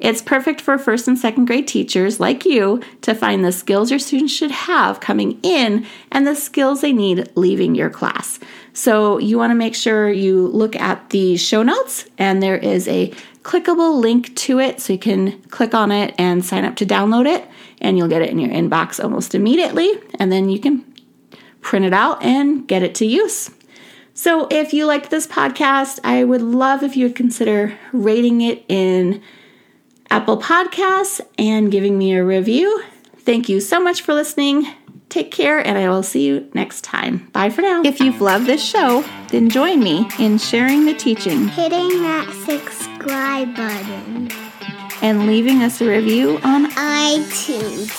It's 0.00 0.22
perfect 0.22 0.60
for 0.60 0.78
first 0.78 1.08
and 1.08 1.18
second 1.18 1.46
grade 1.46 1.68
teachers 1.68 2.20
like 2.20 2.44
you 2.44 2.82
to 3.02 3.14
find 3.14 3.44
the 3.44 3.52
skills 3.52 3.90
your 3.90 3.98
students 3.98 4.32
should 4.32 4.50
have 4.50 5.00
coming 5.00 5.38
in 5.42 5.86
and 6.10 6.26
the 6.26 6.34
skills 6.34 6.80
they 6.80 6.92
need 6.92 7.30
leaving 7.34 7.74
your 7.74 7.90
class. 7.90 8.38
So, 8.72 9.18
you 9.18 9.38
want 9.38 9.52
to 9.52 9.54
make 9.54 9.76
sure 9.76 10.10
you 10.10 10.48
look 10.48 10.74
at 10.74 11.10
the 11.10 11.36
show 11.36 11.62
notes, 11.62 12.06
and 12.18 12.42
there 12.42 12.56
is 12.56 12.88
a 12.88 13.12
clickable 13.44 14.00
link 14.00 14.34
to 14.34 14.58
it 14.58 14.80
so 14.80 14.92
you 14.92 14.98
can 14.98 15.40
click 15.42 15.74
on 15.74 15.92
it 15.92 16.12
and 16.18 16.44
sign 16.44 16.64
up 16.64 16.74
to 16.76 16.86
download 16.86 17.26
it, 17.32 17.46
and 17.80 17.96
you'll 17.96 18.08
get 18.08 18.22
it 18.22 18.30
in 18.30 18.38
your 18.40 18.50
inbox 18.50 19.02
almost 19.02 19.32
immediately. 19.32 19.88
And 20.18 20.32
then 20.32 20.48
you 20.48 20.58
can 20.58 20.84
print 21.60 21.84
it 21.84 21.92
out 21.92 22.20
and 22.20 22.66
get 22.66 22.82
it 22.82 22.96
to 22.96 23.06
use. 23.06 23.50
So, 24.12 24.48
if 24.50 24.72
you 24.72 24.86
liked 24.86 25.10
this 25.10 25.28
podcast, 25.28 26.00
I 26.02 26.24
would 26.24 26.42
love 26.42 26.82
if 26.82 26.96
you 26.96 27.06
would 27.06 27.16
consider 27.16 27.78
rating 27.92 28.40
it 28.40 28.64
in 28.68 29.22
Apple 30.14 30.38
Podcasts 30.38 31.20
and 31.38 31.72
giving 31.72 31.98
me 31.98 32.14
a 32.14 32.24
review. 32.24 32.84
Thank 33.16 33.48
you 33.48 33.60
so 33.60 33.80
much 33.80 34.02
for 34.02 34.14
listening. 34.14 34.64
Take 35.08 35.32
care, 35.32 35.58
and 35.58 35.76
I 35.76 35.88
will 35.88 36.04
see 36.04 36.24
you 36.24 36.48
next 36.54 36.84
time. 36.84 37.28
Bye 37.32 37.50
for 37.50 37.62
now. 37.62 37.82
If 37.84 37.98
you've 37.98 38.20
loved 38.20 38.46
this 38.46 38.64
show, 38.64 39.04
then 39.30 39.50
join 39.50 39.80
me 39.80 40.08
in 40.20 40.38
sharing 40.38 40.84
the 40.84 40.94
teaching, 40.94 41.48
hitting 41.48 42.02
that 42.02 42.30
subscribe 42.46 43.56
button, 43.56 44.30
and 45.02 45.26
leaving 45.26 45.64
us 45.64 45.80
a 45.80 45.88
review 45.88 46.38
on 46.44 46.70
iTunes 46.70 47.90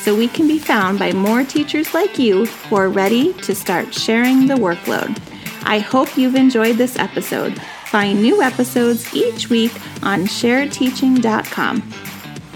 so 0.00 0.12
we 0.12 0.26
can 0.26 0.48
be 0.48 0.58
found 0.58 0.98
by 0.98 1.12
more 1.12 1.44
teachers 1.44 1.94
like 1.94 2.18
you 2.18 2.46
who 2.46 2.74
are 2.74 2.88
ready 2.88 3.32
to 3.44 3.54
start 3.54 3.94
sharing 3.94 4.48
the 4.48 4.54
workload. 4.54 5.16
I 5.62 5.78
hope 5.78 6.18
you've 6.18 6.34
enjoyed 6.34 6.78
this 6.78 6.98
episode. 6.98 7.62
Find 7.90 8.22
new 8.22 8.40
episodes 8.40 9.12
each 9.12 9.50
week 9.50 9.72
on 10.04 10.20
sharedteaching.com. 10.20 11.80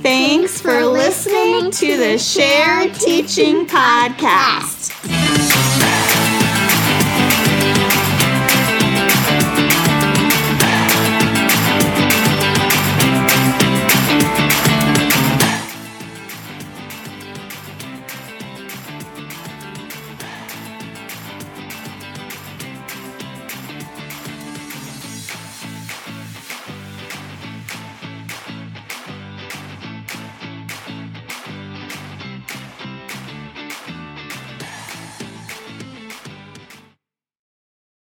Thanks 0.04 0.60
for 0.60 0.84
listening 0.84 1.72
to 1.72 1.96
the 1.96 2.18
Share 2.18 2.88
Teaching 2.94 3.66
Podcast. 3.66 5.33